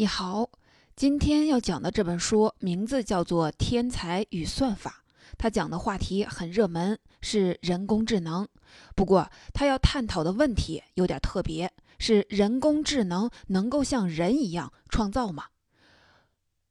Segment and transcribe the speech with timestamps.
[0.00, 0.48] 你好，
[0.94, 5.02] 今天要讲的这本书名字叫做《天才与算法》，
[5.36, 8.46] 它讲的话题很热门，是人工智能。
[8.94, 15.46] 不过，它要探讨的问题有点特别，是人工智能能够像人一样创造吗？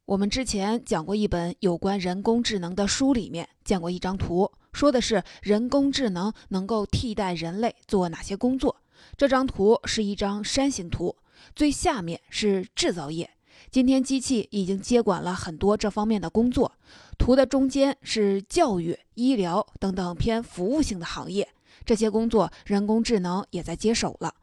[0.05, 8.77] 我们之前讲过一本有关人工智能的书，里面见过一张图，说的是人工智能能够替代人类做哪些工作。
[9.17, 11.17] 这张图是一张山形图。
[11.55, 13.29] 最下面是制造业，
[13.69, 16.71] 今天机器已经接管了很多这方面的工作。
[17.17, 21.49] 图的中间是教育、医疗等等偏服务性的行业，
[21.83, 24.33] 这些工作人工智能也在接手了。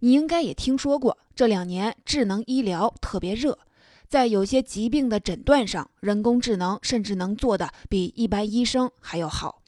[0.00, 3.58] 你应该也听说过，这两年智能医疗特别热，
[4.08, 9.62] 在有些疾病的诊断上，人工智能甚至能做的比一般医生还要好。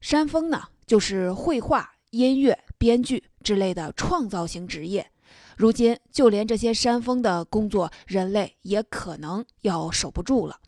[0.00, 5.10] 山峰呢，就是绘画、音乐、编剧之类的创造型职业。
[5.58, 10.60] 如今，就连这些山峰的工作，人类也可能要守不住了。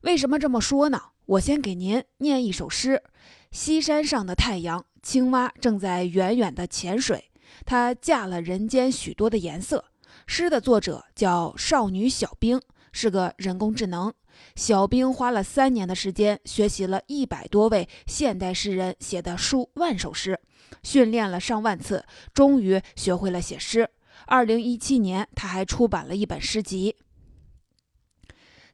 [0.00, 0.98] 为什么这么说呢？
[1.26, 3.02] 我先给您念一首诗：
[3.50, 7.30] 西山上的太阳，青蛙正在远远的潜水，
[7.66, 9.84] 它驾了人间许多的颜色。
[10.26, 12.58] 诗的作者叫少女小冰，
[12.90, 14.10] 是个人工智能。
[14.56, 20.40] 小冰花了三年的时间，学习了一百多位现代诗人写的数万首诗，
[20.82, 23.90] 训练了上万次，终于学会了写诗。
[24.32, 26.96] 二零一七年，他还出版了一本诗集。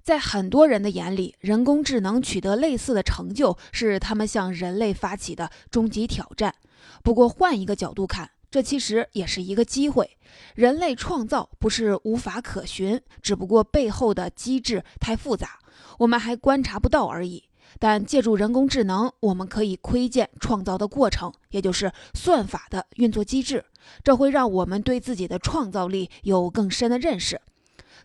[0.01, 6.55] 在很多人的眼里，人工智能取得类似的成就是他们向人类发起的终极挑战。
[7.03, 10.17] 不过，换一个角度看，这其实也是一个机会。
[10.55, 15.59] 人类创造不是无法可循，只不过背后的机制太复杂，
[15.99, 17.48] 我们还观察不到而已。
[17.79, 23.65] 但借助人工智能，我们可以窥见创造的过程，也就是算法的运作机制。
[24.03, 27.41] 这会让我们对自己的创造力有更深的认识。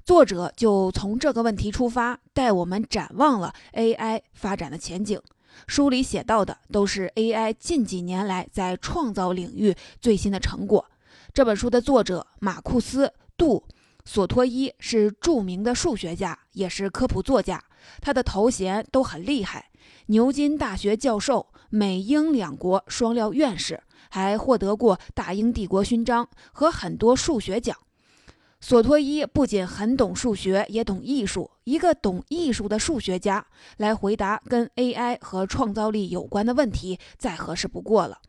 [0.05, 5.21] 作者就从这个问题出发，带我们展望了 AI 发展的前景。
[5.67, 10.85] 书里写到的都是 AI 近几年来在创造领域最新的成果。
[11.31, 13.07] 这本书的作者马库斯·
[13.37, 13.63] 杜
[14.03, 17.63] 索托伊是著名的数学家，也是科普作家，
[18.01, 19.69] 他的头衔都很厉害：
[20.07, 23.81] 牛津大学教授、美英两国双料院士。
[24.09, 27.75] 还获得过大英帝国勋章和很多数学奖。
[28.61, 31.49] 索托伊不仅很懂数学，也懂艺术。
[31.63, 33.43] 一个懂艺术的数学家
[33.77, 38.19] 来回答跟 AI 和创造力有关的问题，再合适不过了。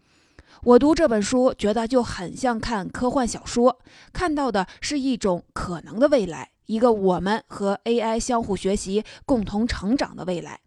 [0.63, 3.79] 我读这本书，觉得就很像看科幻小说，
[4.15, 10.61] 看到的是一种可能的未来，一个我们和 AI 相互学习、共同成长的未来。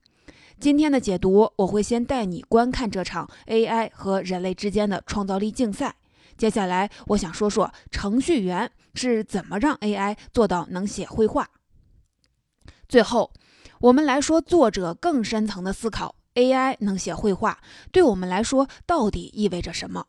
[0.60, 5.96] 今天的解读，我会先带你观看这场 AI 和人类之间的创造力竞赛。
[6.36, 11.50] 接下来，我想说说程序员是怎么让 AI 做到能写绘画。
[12.88, 13.32] 最后，
[13.82, 17.60] 我们来说作者更深层的思考：AI 能写绘画，
[17.92, 20.06] 对我们来说到底意味着什么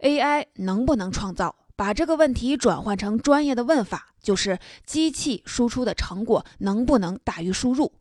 [0.00, 1.54] ？AI 能不能创造？
[1.76, 7.92] 把这个问题转换成专业的问法，就是机器输出的成果能不能大于输入？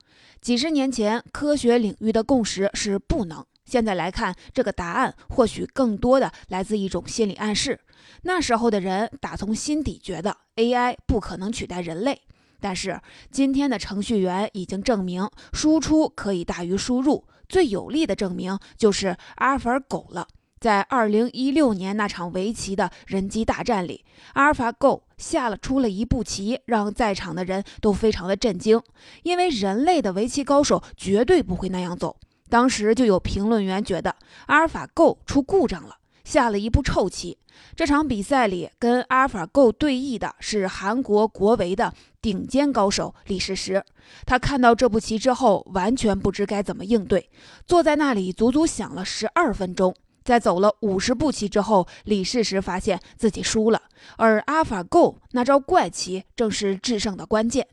[0.42, 3.44] 几十年前，科学领域的共识是不能。
[3.66, 7.80] 现在来看，这个答案或许更多的来自一种心理暗示。
[8.24, 12.22] 那时候的人打从心底觉得 AI 不可能取代人类，
[12.60, 13.02] 但是
[13.32, 17.26] 今天的程序员已经证明输出可以大于输入。
[17.50, 20.28] 最有力的证明就是阿尔法狗了。
[20.64, 28.82] 在二零一六年那场围棋的人机大战里，阿尔法 Go 下了出了一步棋，让在场的人都非常的震惊，
[29.24, 32.16] 因为人类的围棋高手绝对不会那样走。
[32.48, 34.16] 当时就有评论员觉得
[34.46, 37.38] 阿尔法 Go 出故障了，下了一步臭棋。
[37.76, 43.84] 这场比赛里跟阿尔法 Go 对弈的是韩国国维的顶尖高手李世石，
[44.26, 47.30] 他看到这步棋之后，完全不知该怎么应对，
[47.68, 49.94] 坐在那里足足想了十二分钟。
[50.24, 53.82] 在走了五十步棋之后，李世石发现自己输了，
[54.18, 57.68] 而阿尔法 Go 那招怪棋正是制胜的关键。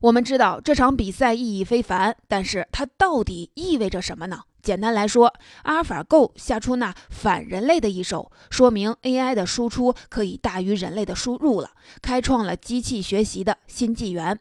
[0.00, 4.42] 我们知道这场比赛意义非凡，但是它到底意味着什么呢？
[4.62, 11.70] 简单来说，阿尔法 Go 下出那反人类的一手，说明 AI 的输出可以大于人类的输入了，
[12.02, 14.38] 开创了机器学习的新纪元。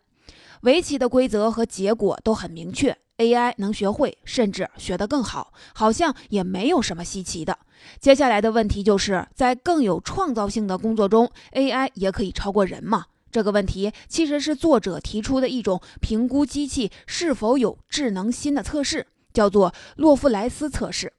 [0.61, 2.97] 围棋的规则和结果都很明确。
[3.17, 7.57] AI 能学会，甚至学得更好，好像也没有什么稀奇的。
[7.99, 13.05] 接下来的问题就是，在更有创造性的工作中，AI 也可以超过人吗？
[13.31, 21.11] 这个问题其实是作者提出的一种评估机器是否有智能心的测试，叫做洛夫莱斯测试。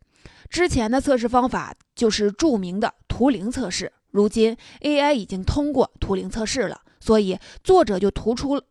[0.48, 3.92] 之前的测试方法就是著名的图灵测试。
[4.10, 8.62] 如今 AI 已经通过图灵测试了，所以作者就突出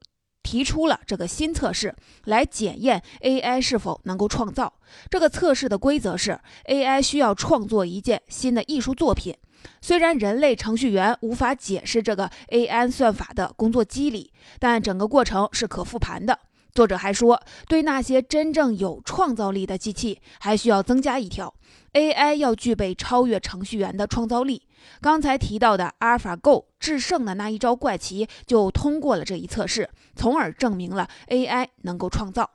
[0.46, 1.94] 提出了这个新测试
[2.26, 4.72] 来检验 AI 是否能够创造。
[5.10, 9.36] 这个测试的规则是，AI 需要创作一件新的艺术作品。
[9.82, 16.40] 虽然人类程序员无法解释这个 AI 算法的工作机理，但整个过程是可复盘的。
[16.76, 21.56] 作者还说，对那些真正有创造力的机器，还需要增加一条
[21.94, 24.62] ：AI 要具备超越程序员的创造力。
[25.00, 32.52] 刚才提到的阿尔法 Go 制胜的那一招怪棋，就通过了这一测试，从而证明了 AI 能够创造。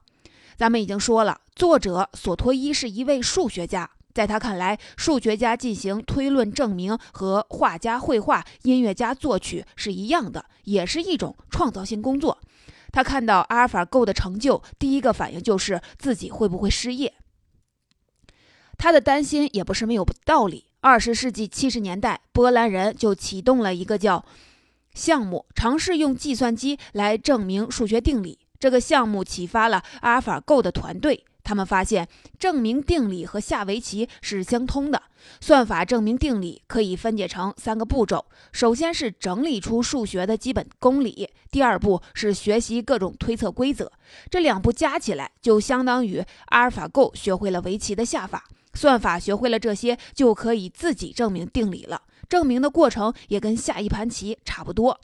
[0.58, 12.38] 咱们已经说了，作者索托伊是一位数学家，在他看来，数学家进行推论证明和画家绘画、音乐家作曲是一样的，也是一种创造性工作。
[12.92, 17.14] 他看到阿尔法 go 的成就，第一个反应就是自己会不会失业。
[18.76, 20.66] 他的担心也不是没有道理。
[20.80, 24.24] 二十世纪七十年代，波兰人就启动了一个叫
[24.94, 28.38] 项目，尝试用计算机来证明数学定理。
[28.58, 32.08] 这个项目启发了阿尔法 go 的团队，他们发现
[32.38, 35.02] 证明定理和下围棋是相通的。
[35.40, 43.92] 算法证明定理可以分解成三个步骤：首先是整理出数学的基本公理；第二步是学习各种推测规则。
[44.30, 48.44] 这两步加起来，就相当于 AlphaGo 学会了围棋的下法。
[48.72, 52.02] 算法学会了这些，就可以自己证明定理了。
[52.28, 55.00] 证明的过程也跟下一盘棋差不多。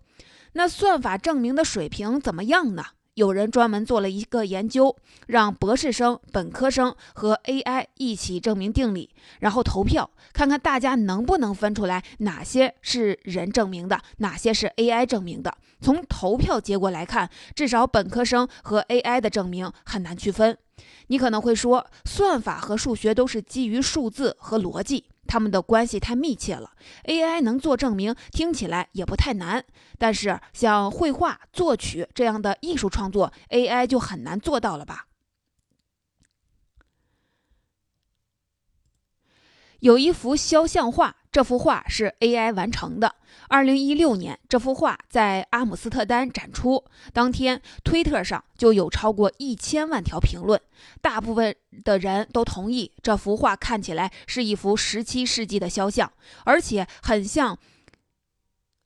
[0.53, 2.85] 那算法证明的水平怎么样呢？
[3.17, 4.95] 有人专门做了一个研究，
[5.27, 9.09] 让博士生、本科生和 AI 一起证明定理，
[9.41, 15.57] 然后投票，看看大家能不能分出来哪些是人证明的，哪些是 AI 证明的。
[15.81, 20.59] 从投票结果来看，至少本科生和 AI 的证明很难区分。
[21.07, 25.07] 你可能会说，算法和数学都是基于数字和逻辑。
[25.27, 26.73] 他们的关系太密切了
[27.05, 29.65] ，AI 能做证明，听起来也不太难。
[29.99, 35.09] 但是像绘画、作曲这样的艺术创作，AI 就很难做到了吧？
[39.81, 41.17] 有一幅肖像画。
[41.37, 43.15] 这幅画是 AI 完成的。
[43.49, 46.83] 二零一六年，这幅画在阿姆斯特丹展出。
[47.13, 50.59] 当天，推特上就有超过一千万条评论，
[51.03, 51.55] 大部分
[51.85, 56.11] 的人都同意这幅画看起来是一幅十七世纪的肖像，
[56.47, 57.59] 而且很像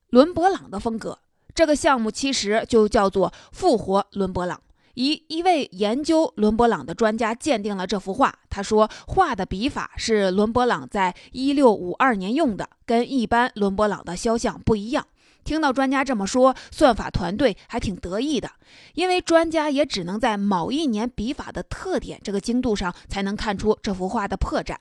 [0.09, 1.21] 伦勃朗的风格。
[1.55, 4.61] 这个项目其实就叫做“复活伦勃朗”。
[5.01, 8.35] 一一位研究伦勃朗的专家鉴定了这幅画。
[8.51, 15.07] 他说，画的笔法是伦勃朗在一六五二年用的，跟一般伦勃朗的肖像不一样。
[15.43, 18.51] 听到专家这么说，算法团队还挺得意的，
[18.93, 24.77] 因为专家也只能在某一年笔法的特点这个精度上才能看出这幅画的破绽。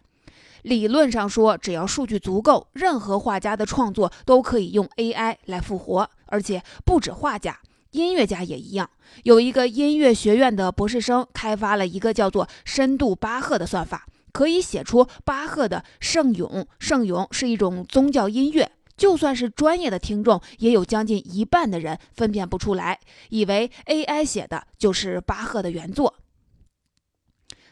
[0.63, 7.57] 理论上说，只要数据足够，任何画家的创作都可以用 AI 来复活，而且不止画家。
[7.91, 8.89] 音乐家也一样，
[9.23, 16.67] 有一个音乐学院的博士生开发了一个叫做“深度巴赫”的算法，可以写出巴赫的圣咏。
[16.77, 22.99] 圣咏是一种宗教音乐，就算是专业的听众，也有将近一半的人分辨不出来，
[23.29, 26.13] 以为 AI 写的就是巴赫的原作。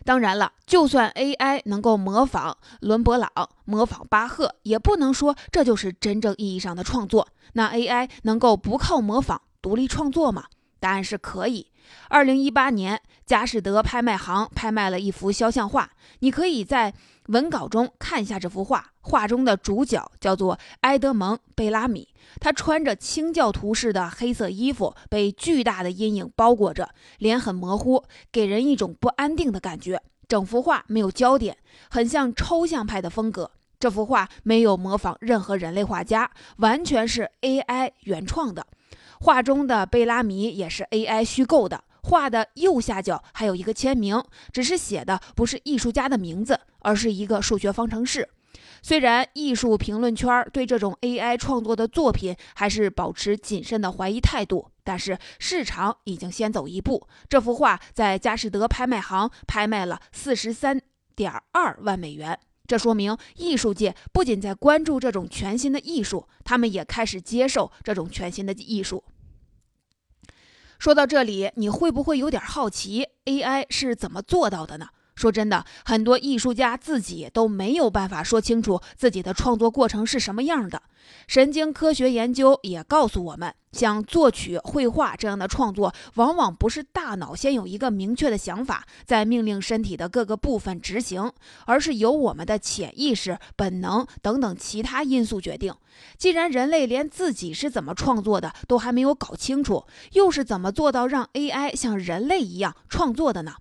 [0.04, 3.30] 当然了，就算 AI 能够模仿伦勃朗、
[3.66, 7.28] 模仿巴赫，也不能说这就是真正意义上的创作。
[7.54, 9.42] 那 AI 能够不靠模仿？
[9.62, 10.45] 独立创作吗？
[10.80, 11.71] 答案是可以。
[12.09, 16.94] 二零一八年，佳士得拍卖行拍卖了一幅肖像画，你可以在
[17.28, 18.92] 文稿中看一下这幅画。
[19.02, 22.09] 画中的主角叫做埃德蒙·贝拉米，
[22.42, 30.02] 他穿着清教徒式的黑色衣服，被巨大的阴影包裹着，脸很模糊，给人一种不安定的感觉。
[30.28, 31.57] 整幅画没有焦点，
[31.90, 33.52] 很像抽象派的风格。
[33.80, 38.68] 这幅画没有模仿任何人类画家，完全是 AI 原创的。
[39.19, 48.30] 画中的贝拉米也是 AI 虚构的，画的右下角还有一个签名，只是写的不是艺术家的名字，而是一个数学方程式。
[48.81, 60.80] 虽然艺术评论圈对这种 AI 创作的作品还是保持谨慎的怀疑态度，但是市场已经先走一步，这幅画在佳士得拍卖行拍卖了四十三
[61.16, 62.40] 点二万美元。
[62.68, 69.04] 这说明艺术界不仅在关注这种全新的艺术，他们也开始接受这种全新的艺术。
[70.78, 74.90] 说到这里，你会不会有点好奇，AI 是怎么做到的呢？
[75.18, 80.83] 说真的，很多艺术家自己都没有办法说清楚自己的创作过程是什么样的。
[81.26, 91.31] 神经科学研究也告诉我们，像作曲、绘画这样的创作，往往不是大脑先有一个明确的想法，再命令身体的各个部分执行，
[91.66, 95.74] 而是由我们的潜意识、本能等等其他因素决定。
[96.18, 103.54] 既然人类连自己是怎么创作的都还没有搞清楚，又是怎么做到让 AI 像人类一样创作的呢？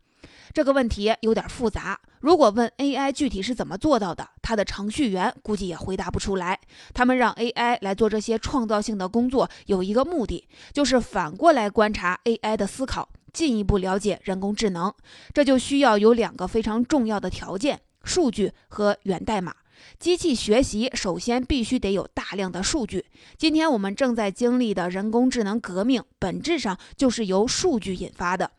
[0.56, 2.00] 这个问题有点复杂。
[2.20, 6.58] 如果问 AI 具体是怎么做到的，它的程序员估计也回答不出来。
[6.94, 14.90] 他们让 AI 来做这些创造性的工作，有一个目的，就是反过来观察 AI 的思考，进一步了解人工智能。
[15.34, 19.54] 这就需要有两个非常重要的条件：数据和源代码。
[19.98, 23.04] 机器学习首先必须得有大量的数据。
[23.36, 28.52] 今天我们正在经历的人工智能革命，本质上就是由数据引发的。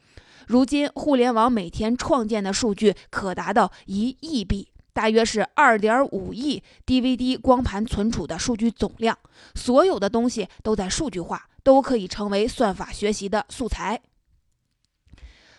[0.48, 9.20] 如今，互联网每天创建的数据可达到一亿 B，大约是二点五亿 DVD 光盘存储的数据总量。
[9.56, 14.02] 所有的东西都在数据化，都可以成为算法学习的素材。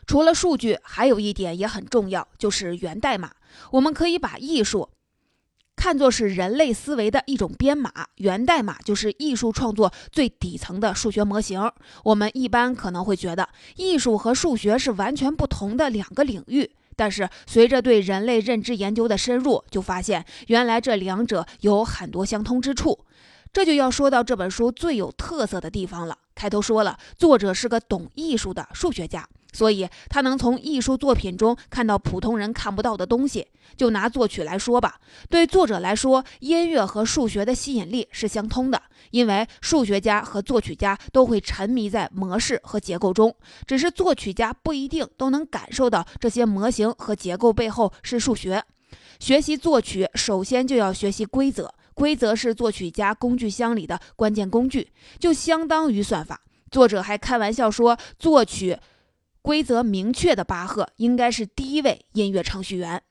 [0.06, 3.32] 除了数据，还有一点也很重要，就是源代码。
[3.72, 4.88] 我们可以把艺术。
[5.78, 11.70] 看作是人类思维的一种编码，源代码就是艺术创作最底层的数学模型。
[12.02, 22.98] 我们一般可能会觉得艺术和数学是完全不同的两个领域，但是随着对人类认知研究的深入，就发现原来这两者有很多相通之处。
[23.52, 26.18] 这就要说到这本书最有特色的地方了。
[26.34, 29.28] 开头说了，作者是个懂艺术的数学家。
[29.58, 33.44] 所以，他能从艺术作品中看到普通人看不到的东西。
[33.76, 43.34] 就拿作曲来说吧，对作者来说，音乐和数学的吸引力是相通的，因为数学家和作曲家都会沉迷在模式和结构中，
[43.66, 48.62] 只是作曲家不一定都能感受到这些模型和结构背后是数学。
[49.18, 54.88] 学习作曲，首先就要学习规则，规则是作曲家工具箱里的关键工具，
[55.18, 56.40] 就相当于算法。
[56.70, 58.78] 作者还开玩笑说，作曲。
[59.42, 63.02] 规则明确的巴赫应该是第一位音乐程序员。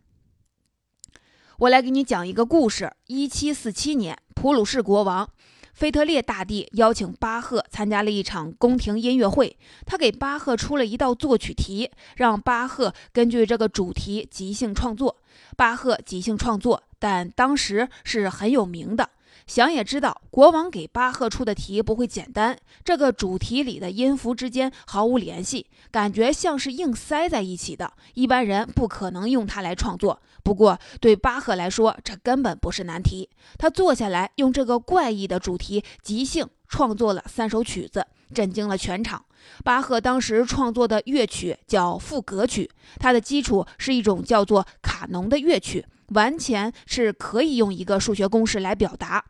[1.60, 5.27] 我来给你讲一个故事：一七四七年，普鲁士国王
[5.74, 15.17] 腓特烈大帝邀请巴赫参加了一场宫廷音乐会，他给巴赫出了一道作曲题，让巴赫根据这个主题即兴创作。
[15.55, 19.10] 巴赫即兴创作，但当时是很有名的。
[19.46, 22.58] 想也知道，国王给巴赫出的题不会简单。
[22.84, 30.22] 这个主题里的音符之间毫无联系，感觉像是硬塞在一起的，一般人不可能用它来创作。
[30.44, 33.29] 不过对巴赫来说，这根本不是难题。
[33.58, 39.25] 他坐下来，用这个怪异的主题即兴创作了三首曲子，震惊了全场。
[39.63, 49.25] 巴赫当时创作的乐曲叫赋格曲，它的基础是一种叫做卡农的乐曲，完全是可以用一个数学公式来表达。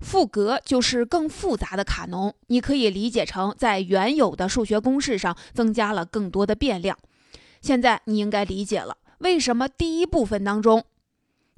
[0.00, 6.98] 赋格就是更复杂的卡农，你可以理解成在原有的数学公式上增加了更多的变量。
[7.60, 10.84] 现在你应该理解了，为什么第一部分当中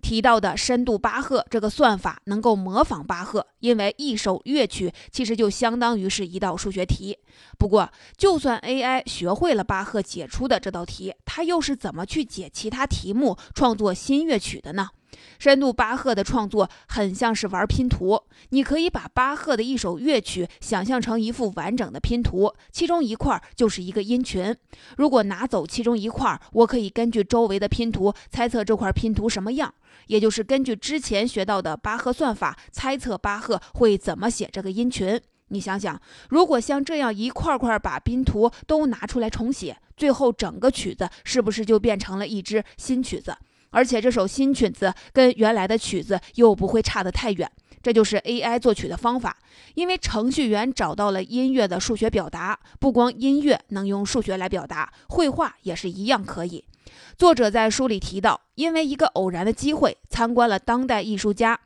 [0.05, 7.17] 提到的深度巴赫这个算法能够模仿巴赫，因为一首乐曲其实就相当于是一道数学题。
[7.59, 14.91] 不过，就算 AI 学会了巴赫解出的这道题，它又是怎么去解其他题目、创作新乐曲的呢？
[15.39, 24.55] 深度巴赫的创作很像是玩拼图，你可以把巴赫的一首乐曲想象成一幅完整的拼图，其中一块就是一个音群。
[24.97, 29.73] 如果拿走其中一块，我可以根据周围的拼图猜测这块拼图什么样，
[30.07, 35.21] 也就是根据之前学到的巴赫算法猜测巴赫会怎么写这个音群。
[35.49, 43.37] 你想想，如果像这样一块块把拼图都拿出来重写，最后整个曲子是不是就变成了一支新曲子？
[43.75, 47.51] 而且这首新曲子跟原来的曲子又不会差得太远，
[47.83, 49.37] 这就是 AI 作曲的方法。
[49.75, 56.65] 因为程序员找到了音乐的数学表达，不光音乐能用数学来表达，绘画也是一样可以。
[57.19, 61.59] 作者在书里提到，因为一个偶然的机会，参观了当代艺术家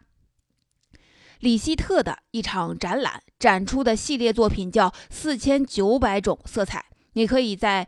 [1.41, 6.79] 李希特的一场展览，展出的系列作品叫《四千九百种色彩》。
[7.13, 7.87] 你可以在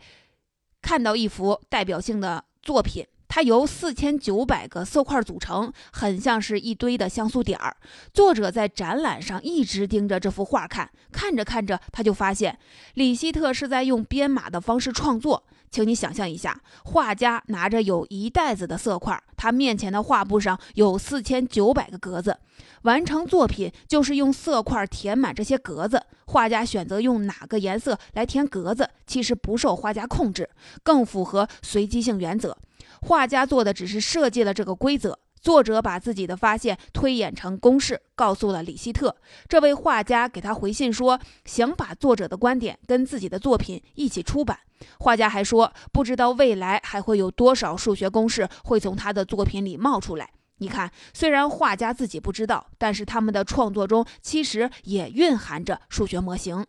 [0.83, 3.07] 看到一幅代表性的作品。
[3.31, 7.77] 它由四千九百个色块组成，很像是一堆的像素点儿。
[8.13, 12.59] 作者在展览上一直盯着这幅画看，看着看着，他就发现
[12.95, 15.45] 李希特是在用编码的方式创作。
[15.71, 22.37] 请你想象一下，画家拿着有一袋子的色块，他面前的画布上有四千九百个格子，
[22.83, 26.03] 完成作品就是用色块填满这些格子。
[26.27, 30.51] 画家选择用哪个颜色来填格子，其实不受画家控制，
[30.83, 32.59] 更符合随机性原则。
[33.03, 35.19] 画家做的只是设计了这个规则。
[35.41, 39.17] 作者把自己的发现推演成公式，告诉了李希特。
[39.49, 44.59] 这位画家给他回信说，想把作者的观点跟自己的作品一起出版。
[44.99, 50.29] 画家还说，不知道未来还会有多少数学公式会从他的作品里冒出来。
[50.59, 56.67] 你看，虽然画家自己不知道，但是他们的创作中其实也蕴含着数学模型。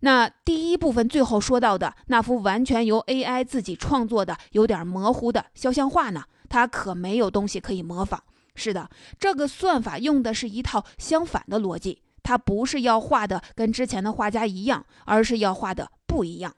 [0.00, 6.24] 那第一部分最后说到的那幅完全由 AI 自己创作的、有点模糊的肖像画呢？
[6.48, 8.22] 它可没有东西可以模仿。
[8.54, 12.02] 是的，这个算法用的是一套相反的逻辑。
[12.22, 16.54] 它不是要画的跟之前的画家一样，而是要画的不一样。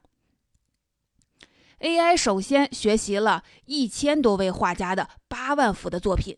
[1.79, 6.37] AI 首先学习了一千多位画家的八万幅的作品，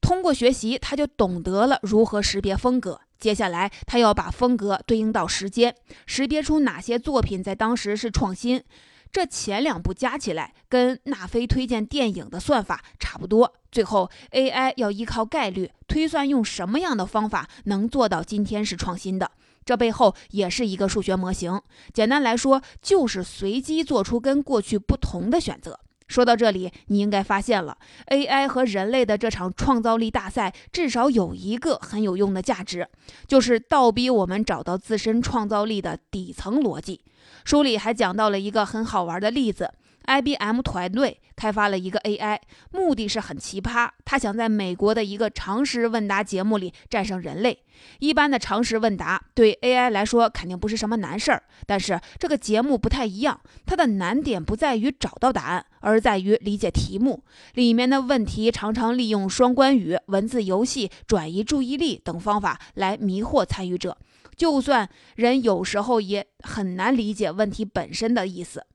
[0.00, 3.00] 通过学习，他就懂得了如何识别风格。
[3.20, 8.64] 接下来，他要把风格对应到时间，识别出哪些作品在当时是创新。
[9.12, 13.52] 这前两步加起来，跟纳菲推荐电影的算法差不多。
[13.70, 19.30] 最后，AI 要依靠概率推算，用什么样的方法能做到今天是创新的？
[19.64, 21.60] 这背后也是一个数学模型。
[21.92, 25.78] 简单来说，就是随机做出跟过去不同的选择。
[26.10, 32.88] 说到这里，你应该发现了，AI 和人类的这场创造力大赛，至少有一个很有用的价值，
[33.28, 37.00] 就是倒逼我们找到自身创造力的底层逻辑。
[37.44, 39.72] 书里还讲到了一个很好玩的例子。
[40.10, 42.40] IBM 团队开发了一个 AI，
[42.72, 43.88] 目的是很奇葩。
[44.04, 47.62] 他想在美国的一个常识问答节目里战胜人类。
[48.00, 57.22] 一般的常识问答对 AI 来说肯定不是什么难事儿，但是这个节目不太一样，它的难点不在于找到答案，而在于理解题目。
[57.54, 63.96] 里面的问题常常利用双关语、文字游戏、转移注意力等方法来迷惑参与者。
[64.36, 68.66] 就算人有时候也很难理解问题本身的意思。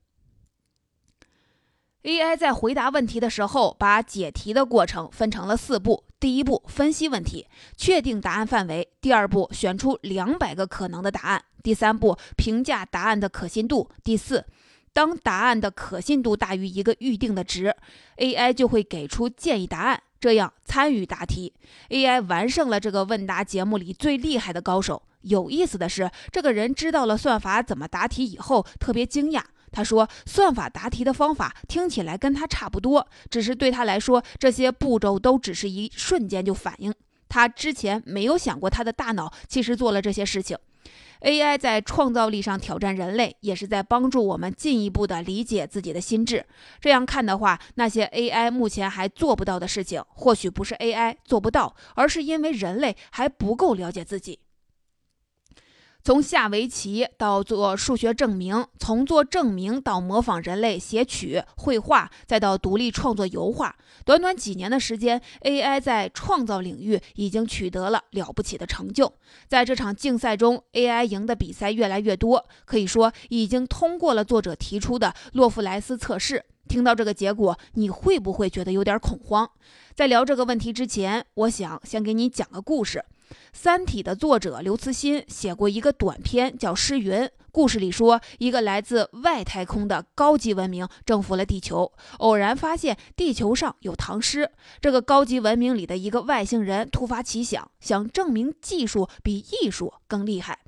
[2.06, 14.46] AI 在回答问题的时候，把解题的过程分成了四步：第一步，分析问题，确定答案范围；第二步，选出两百个可能的答案；第三步，评价答案的可信度；第四，
[14.92, 17.74] 当答案的可信度大于一个预定的值
[18.18, 21.54] ，AI 就会给出建议答案，这样参与答题。
[21.90, 25.02] AI 完胜了这个问答节目里最厉害的高手。
[25.22, 29.42] 有意思的是，这个人知道了算法怎么答题以后，特别惊讶。
[29.76, 36.94] 他说：“算法答题的方法听起来跟他差不多，只是对他来说，这些步骤都只是一瞬间就反应。
[37.28, 40.56] 他之前没有想过，他的大脑其实做了这些事情。
[41.20, 46.46] AI 在创造力上挑战人类，也是在帮助我们进一步的理解自己的心智。
[46.80, 54.38] 这样看的话，那些 AI 目前还做不到的事情，或许不是 AI 做不到，而是因为人类还不够了解自己。”
[56.06, 69.12] 从下围棋到做数学证明，从做证明到模仿人类写曲、绘画，再到独立创作油画，短短几年的时间，AI 在创造领域已经取得了了不起的成就。
[69.48, 76.44] 在这场竞赛中，AI 赢的比赛越来越多，可以说已经通过了作者提出的洛夫莱斯测试。
[76.68, 79.50] 听到这个结果，你会不会觉得有点恐慌？
[79.92, 82.98] 在聊这个问题之前，我想先给你讲个故事。
[83.52, 87.12] 《三体》的作者刘慈欣写过一个短篇，叫《诗云》。
[87.50, 94.50] 故事里说，一个来自外太空的高级文明征服了地球，偶然发现地球上有唐诗。
[94.80, 100.58] 这个高级文明里的一个外星人突发奇想，想证明技术比艺术更厉害。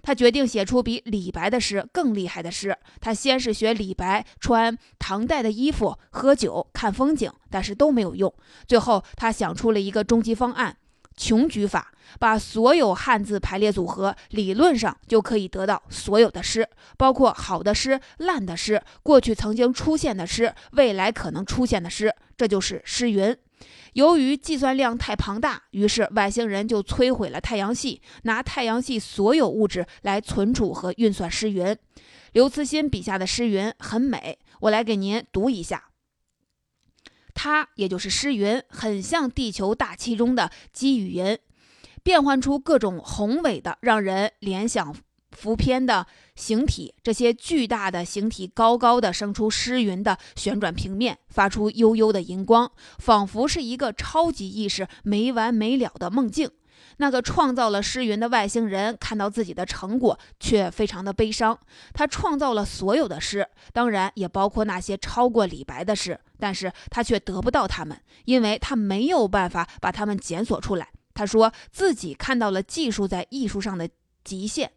[0.00, 2.74] 他决定写出比李白的诗更厉害的诗。
[2.98, 8.32] 他先是学李白穿唐代的衣服、喝酒、看风景，但是都没有用。
[8.66, 10.78] 最后，他想出了一个终极方案。
[11.18, 23.36] 穷举法，把所有汉字排列组合，理论上就可以得到所有的诗，包括好的诗、烂的诗、过去曾经出现的诗、未来可能出现的诗，这就是诗云。
[23.94, 31.76] 由于计算量太庞大，于是外星人就摧毁了太阳系，拿太阳系所有物质来存储和运算诗云。
[32.32, 35.87] 刘慈欣笔下的诗云很美，我来给您读一下。
[37.40, 41.38] 它也就是诗云，很像地球大气中的积雨云，
[42.02, 44.92] 变换出各种宏伟的、让人联想
[45.30, 46.92] 浮偏的形体。
[47.00, 56.50] 这些巨大的形体高高的升出诗云的旋转平面，发出悠悠的荧光，仿佛是一个超级意识没完没了的梦境。
[56.98, 61.58] 那个创造了诗云的外星人看到自己的成果，却非常的悲伤。
[61.92, 70.88] 他创造了所有的诗，当然也包括那些超过李白的诗，但是他却得不到他们，因为他没有办法把他们检索出来。
[71.14, 73.88] 他说自己看到了技术在艺术上的
[74.22, 74.70] 极限。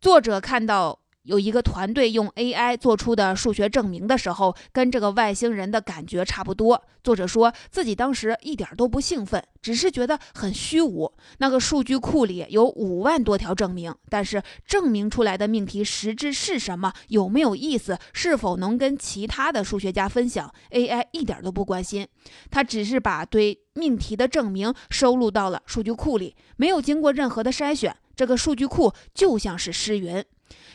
[0.00, 1.01] 作者看到。
[1.24, 6.82] 有一个团队用 AI 做出的数学证明的时候，跟这个外星人的感觉差不多。
[7.04, 11.12] 作者说自己当时一点都不兴奋，只是觉得很虚无。
[11.38, 22.06] 那个数据库里有五万多条证明，但是证明出来的命题实质是什么，有没有意思，是否能跟其他的数学家分享，AI 一点都不关心。
[22.50, 27.96] 他只是把对命题的证明收录到了数据库里，没有经过任何的筛选。
[28.14, 30.22] 这个数据库就像是诗云。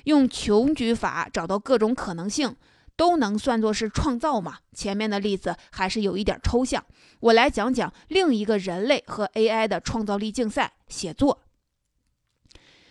[0.05, 2.55] 用穷举法找到各种可能性，
[2.95, 4.57] 都能算作是创造吗？
[4.73, 6.83] 前面的例子还是有一点抽象。
[7.19, 11.39] 我来讲讲另一个人类和 AI 的创造力竞赛——写作。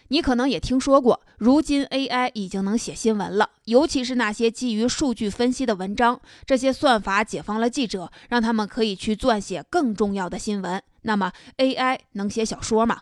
[0.09, 6.21] 你可能也听说过，如今 AI 已经能写新闻了，尤其是那些基于数据分析的文章。
[6.45, 10.81] 这些算法解放了记者，让他们可以去撰写更重要的新闻。
[11.03, 13.01] 那么 AI 能写小说吗？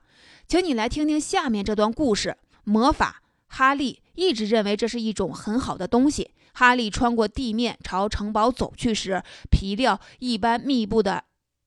[0.49, 3.20] 请你来听听下面这段故事：魔法。
[3.57, 6.33] 哈利一直认为这是一种很好的东西。
[6.55, 11.23] 哈利穿过地面朝城堡走去时，皮料一般密布的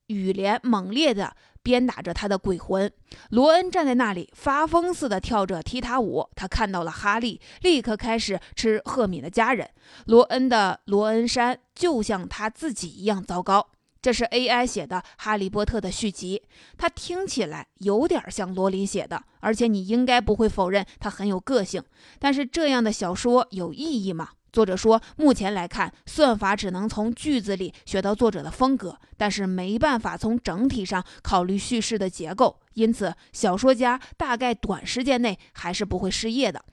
[0.07, 2.91] 雨帘猛烈地鞭打着他的鬼魂。
[3.29, 6.29] 罗恩站在那里发疯似的跳着踢踏舞。
[6.35, 9.69] 他看到了哈利，立刻开始吃赫敏的家人。
[10.07, 13.69] 罗恩的罗恩山就像他自己一样糟糕。
[14.01, 16.41] 这是 AI 写的《哈利波特》的续集，
[16.77, 21.83] 它听起来有点像罗琳写的，而且你应该不会否认它很有个性。
[22.19, 24.29] 但是这样的小说有意义吗？
[24.53, 32.59] 作者说，目前来看，算法只能从句子里学到作者的风格，但是没办法从整体上考虑叙事的结构。
[32.73, 36.63] 因此，小说家大概短时间内还是不会失业的。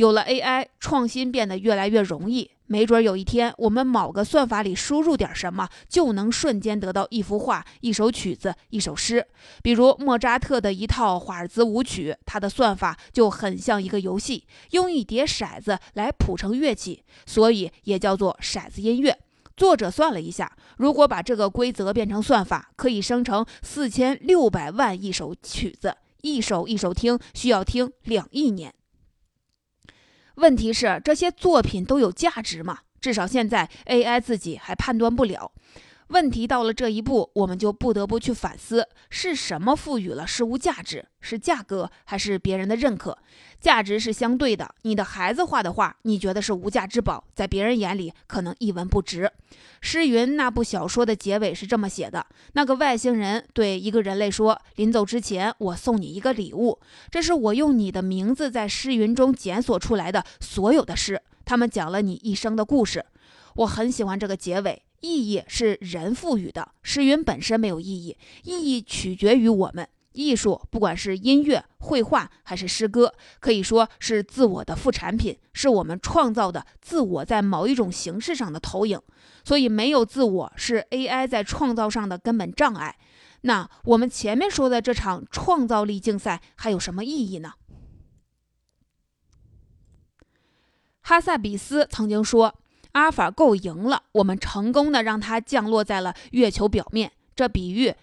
[0.00, 2.50] 有了 AI，创新变得越来越容易。
[2.64, 9.26] 没准有一天，我们某个算法里输入点什么，就能瞬间得到一幅画、一首曲子、一首诗。
[9.62, 19.14] 比如莫扎特的一套华尔兹舞曲，它的算法就很像一个游戏，用一叠骰子来谱成乐器，所以也叫做骰子音乐。
[19.54, 28.72] 作者算了一下，如果把这个规则变成算法，可以生成四千六百万一首曲子，一首一首听，需要听两亿年。
[30.40, 32.78] 问题是这些作品都有价值吗？
[33.00, 35.52] 至少现在 AI 自己还判断不了。
[36.10, 41.06] 问题到了这一步，我们就不得不去反思：是什么赋予了事物价值？
[41.20, 43.16] 是价格，还是别人的认可？
[43.60, 44.74] 价值是相对的。
[44.82, 49.30] 你的孩子画的画，你觉得是无价之宝，在别人眼里可能一文不值。
[49.80, 63.04] 诗云那部小说的结尾是这么写的：那个外星人对一个人类说：“临走之前，我送你一个礼物，这是我用你的名字在诗云中检索出来的所有的诗，他们讲了你一生的故事。”
[63.56, 64.82] 我很喜欢这个结尾。
[65.00, 69.88] 意义是人赋予的，诗云本身没有意义，意义取决于我们。
[70.12, 79.00] 艺术，不管是音乐、绘画还是诗歌，可以说是自我的副产品，是我们创造的自我在某一种形式上的投影。
[79.44, 82.98] 所以，没有自我是 AI 在创造上的根本障碍。
[83.42, 87.52] 那我们前面说的这场创造力竞赛还有什么意义呢？
[91.02, 92.59] 哈萨比斯曾经说。
[92.92, 97.12] 阿尔法狗赢了，我们成功的让它降落在了月球表面。
[97.36, 97.94] 这比喻，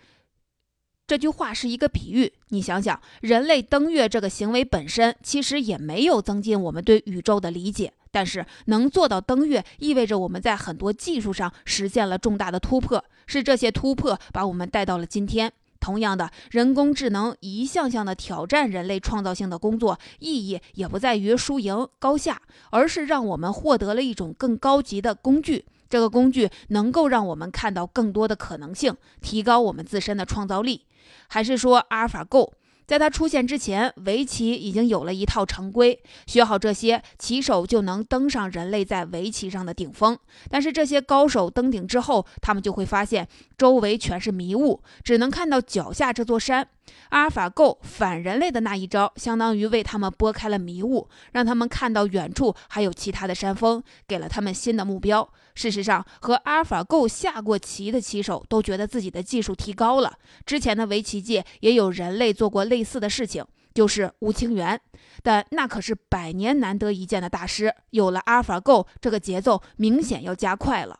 [1.06, 2.34] 这句话是一个比喻。
[2.50, 7.94] 你想想，人类登月这个行为本身，其实也没有增进我们对宇宙的理解。
[8.10, 15.52] 但是能做到登月，意味着我们在很多技术上实现了重大的突破，是这些突破把我们带到了今天。
[15.80, 25.66] 同样的，人工智能一项项的挑战人类创造性的工作，意义也不在于输赢高下，而是让我们获得了一种更高级的工具。
[25.90, 30.86] 这个工具能够让我们看到更多的可能性，提高我们自身的创造力。
[31.30, 32.54] 还是说阿尔法 Go？
[32.88, 40.18] 在它出现之前，围棋已经有了一套成规，学好这些，棋手就能登上人类在围棋上的顶峰。
[40.50, 46.66] 但是这些高手登顶之后，他们就会发现周围全是迷雾，只能看到脚下这座山。
[47.10, 55.30] 阿尔法 Go 反人类的那一招，相当于为他们拨开了迷雾，让他们看到远处还有其他的山峰，给了他们新的目标。
[55.58, 60.14] 事实上，和阿尔法 Go 下过棋的棋手都觉得自己的技术提高了。
[60.46, 63.44] 之前的围棋界也有人类做过类似的事情，
[63.74, 64.80] 就是吴清源，
[65.24, 67.74] 但那可是百年难得一见的大师。
[67.90, 71.00] 有了阿尔法 Go，这个节奏明显要加快了。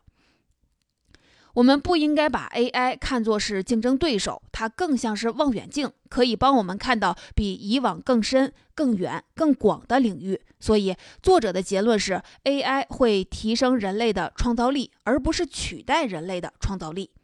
[1.58, 10.40] 我们不应该把 AI 看作是竞争对手，它更像是望远镜，可以帮我们看到比以往更深、更远、更广的领域。
[10.60, 17.10] 所以，作者的结论是，AI 会提升人类的创造力，而不是取代人类的创造力。《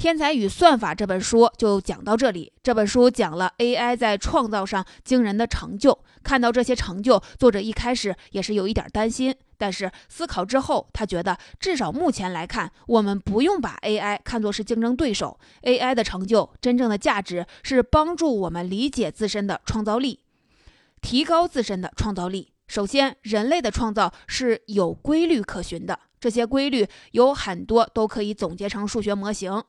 [0.00, 2.50] 天才与算法》这本书就讲到这里。
[2.62, 6.02] 这本书讲了 AI 在创造上惊人的成就。
[6.22, 15.38] 看到这些成就，作者一开始也是有一点担心，但是思考之后，他觉得至少目前来看，我们不用把 AI 看作是竞争对手。
[15.64, 20.20] AI 的成就真正的价值是帮助我们理解自身的创造力，
[21.02, 22.54] 提高自身的创造力。
[22.68, 29.62] 首先，人类的创造是有规律可循的，这些规律有很多都可以总结成数学模型。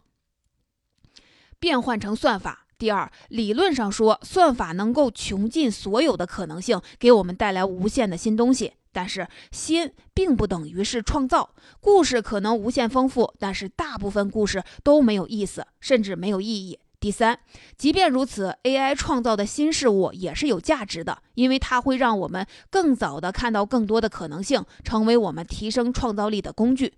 [1.62, 2.66] 变换成算法。
[2.80, 8.74] 第二，理论上说，算法能够穷尽所有的可能性，给我们带来无限的新东西。
[8.92, 11.52] 但是，新并不等于是创造。
[11.80, 16.80] 故事可能无限丰富，但是大部分故事都没有意思，甚至没有意义。
[17.00, 17.40] 第三，
[17.78, 26.96] 即便如此，AI 创造的新事物也是有价值的，因为它会让我们更早地看到更多的可能性，成为我们提升创造力的工具。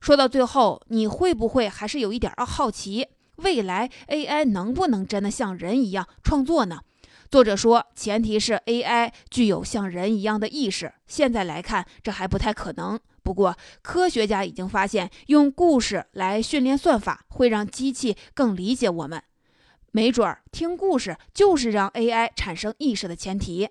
[0.00, 3.08] 说到最后，你会不会还是有一点儿好奇？
[3.36, 6.80] 未来 AI 能不能真的像人一样创作呢？
[7.28, 10.92] 作者说，前提是 AI 具有像人一样的意识。
[11.06, 12.98] 现在来看，这还不太可能。
[13.22, 19.20] 不过，科学家已经发现，用故事来训练算法，会让机器更理解我们。
[19.90, 23.68] 没准儿，听故事就是让 AI 产生意识的前提。